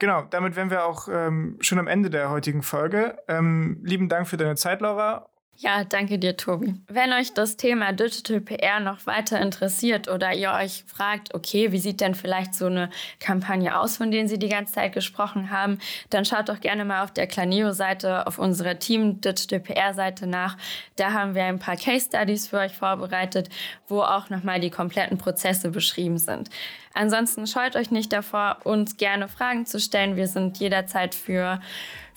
Genau, 0.00 0.22
damit 0.30 0.56
wären 0.56 0.70
wir 0.70 0.84
auch 0.84 1.08
ähm, 1.08 1.58
schon 1.60 1.78
am 1.78 1.86
Ende 1.86 2.08
der 2.08 2.30
heutigen 2.30 2.62
Folge. 2.62 3.18
Ähm, 3.28 3.80
lieben 3.82 4.08
Dank 4.08 4.26
für 4.26 4.36
deine 4.36 4.56
Zeit, 4.56 4.80
Laura. 4.80 5.28
Ja, 5.60 5.82
danke 5.82 6.20
dir, 6.20 6.36
Tobi. 6.36 6.76
Wenn 6.86 7.12
euch 7.12 7.34
das 7.34 7.56
Thema 7.56 7.92
Digital 7.92 8.40
PR 8.40 8.78
noch 8.78 9.06
weiter 9.06 9.40
interessiert 9.40 10.06
oder 10.06 10.32
ihr 10.32 10.52
euch 10.52 10.84
fragt, 10.86 11.34
okay, 11.34 11.72
wie 11.72 11.80
sieht 11.80 12.00
denn 12.00 12.14
vielleicht 12.14 12.54
so 12.54 12.66
eine 12.66 12.90
Kampagne 13.18 13.76
aus, 13.76 13.96
von 13.96 14.12
denen 14.12 14.28
Sie 14.28 14.38
die 14.38 14.48
ganze 14.48 14.74
Zeit 14.74 14.92
gesprochen 14.92 15.50
haben, 15.50 15.80
dann 16.10 16.24
schaut 16.24 16.48
doch 16.48 16.60
gerne 16.60 16.84
mal 16.84 17.02
auf 17.02 17.10
der 17.10 17.26
Claneo-Seite, 17.26 18.28
auf 18.28 18.38
unserer 18.38 18.78
Team 18.78 19.20
Digital 19.20 19.58
PR-Seite 19.58 20.28
nach. 20.28 20.56
Da 20.94 21.12
haben 21.12 21.34
wir 21.34 21.42
ein 21.42 21.58
paar 21.58 21.76
Case 21.76 22.06
Studies 22.06 22.46
für 22.46 22.58
euch 22.58 22.76
vorbereitet, 22.76 23.48
wo 23.88 24.02
auch 24.02 24.30
nochmal 24.30 24.60
die 24.60 24.70
kompletten 24.70 25.18
Prozesse 25.18 25.70
beschrieben 25.72 26.18
sind. 26.18 26.50
Ansonsten 26.94 27.46
scheut 27.46 27.76
euch 27.76 27.90
nicht 27.90 28.12
davor, 28.12 28.58
uns 28.64 28.96
gerne 28.96 29.28
Fragen 29.28 29.66
zu 29.66 29.78
stellen. 29.78 30.16
Wir 30.16 30.26
sind 30.26 30.58
jederzeit 30.58 31.14
für, 31.14 31.60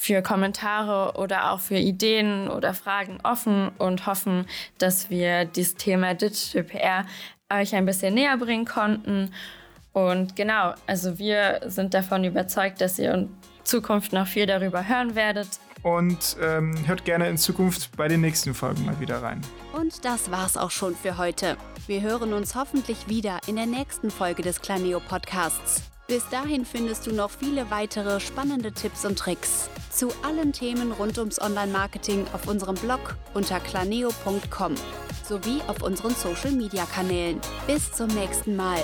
für 0.02 0.24
Kommentare 0.24 1.16
oder 1.20 1.52
auch 1.52 1.60
für 1.60 1.78
Ideen 1.78 2.50
oder 2.50 2.74
Fragen 2.74 3.20
offen 3.22 3.70
und 3.78 4.08
hoffen, 4.08 4.48
dass 4.80 5.12
wir 5.12 5.46
dieses 5.46 5.76
Thema 5.76 6.16
Digital 6.16 6.64
PR 6.64 7.06
euch 7.54 7.76
ein 7.76 7.86
bisschen 7.86 8.16
näher 8.16 8.36
bringen 8.38 8.66
konnten. 8.66 9.32
Und 9.94 10.36
genau, 10.36 10.74
also 10.88 11.20
wir 11.20 11.62
sind 11.68 11.94
davon 11.94 12.24
überzeugt, 12.24 12.82
dass 12.82 12.98
ihr 12.98 13.14
in 13.14 13.30
Zukunft 13.64 14.12
noch 14.12 14.26
viel 14.26 14.48
darüber 14.48 14.88
hören 14.88 15.14
werdet 15.14 15.48
und 15.84 16.36
ähm, 16.42 16.76
hört 16.88 17.06
gerne 17.06 17.30
in 17.30 17.38
Zukunft 17.38 17.96
bei 17.96 18.08
den 18.08 18.22
nächsten 18.22 18.56
Folgen 18.56 18.86
mal 18.86 19.00
wieder 19.00 19.22
rein. 19.22 19.42
Und 19.74 20.04
das 20.04 20.32
war's 20.32 20.58
auch 20.58 20.72
schon 20.72 20.96
für 20.96 21.20
heute. 21.20 21.58
Wir 21.86 22.02
hören 22.02 22.34
uns 22.34 22.56
hoffentlich 22.56 23.08
wieder 23.08 23.40
in 23.46 23.56
der 23.56 23.68
nächsten 23.68 24.10
Folge 24.10 24.42
des 24.42 24.62
Claneo 24.62 25.00
Podcasts. 25.00 25.91
Bis 26.12 26.28
dahin 26.28 26.66
findest 26.66 27.08
du 27.08 27.14
noch 27.14 27.32
viele 27.32 27.72
weitere 27.72 28.20
spannende 28.20 28.74
Tipps 28.74 29.06
und 29.06 29.18
Tricks 29.18 29.70
zu 29.90 30.10
allen 30.24 30.52
Themen 30.52 30.92
rund 30.92 31.18
ums 31.18 31.40
Online-Marketing 31.40 32.26
auf 32.34 32.50
unserem 32.50 32.76
Blog 32.76 33.16
unter 33.34 33.62
claneo.com 33.62 34.76
sowie 35.26 35.62
auf 35.68 35.82
unseren 35.82 36.14
Social-Media-Kanälen. 36.14 37.40
Bis 37.66 37.94
zum 37.94 38.08
nächsten 38.08 38.58
Mal. 38.58 38.84